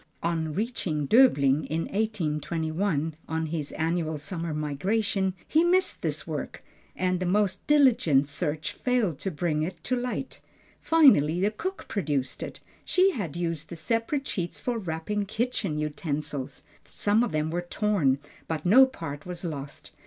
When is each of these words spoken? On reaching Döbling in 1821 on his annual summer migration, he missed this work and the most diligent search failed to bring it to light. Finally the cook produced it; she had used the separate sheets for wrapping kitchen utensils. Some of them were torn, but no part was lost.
On 0.23 0.51
reaching 0.55 1.05
Döbling 1.07 1.67
in 1.67 1.81
1821 1.83 3.15
on 3.29 3.45
his 3.45 3.71
annual 3.73 4.17
summer 4.17 4.51
migration, 4.51 5.35
he 5.47 5.63
missed 5.63 6.01
this 6.01 6.25
work 6.25 6.63
and 6.95 7.19
the 7.19 7.27
most 7.27 7.67
diligent 7.67 8.25
search 8.25 8.71
failed 8.73 9.19
to 9.19 9.29
bring 9.29 9.61
it 9.61 9.83
to 9.83 9.95
light. 9.95 10.39
Finally 10.81 11.39
the 11.39 11.51
cook 11.51 11.87
produced 11.87 12.41
it; 12.41 12.59
she 12.83 13.11
had 13.11 13.35
used 13.37 13.69
the 13.69 13.75
separate 13.75 14.25
sheets 14.25 14.59
for 14.59 14.79
wrapping 14.79 15.27
kitchen 15.27 15.77
utensils. 15.77 16.63
Some 16.83 17.21
of 17.23 17.31
them 17.31 17.51
were 17.51 17.61
torn, 17.61 18.17
but 18.47 18.65
no 18.65 18.87
part 18.87 19.27
was 19.27 19.43
lost. 19.45 19.91